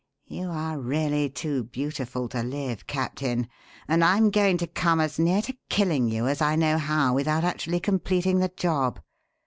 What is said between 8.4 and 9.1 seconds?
job.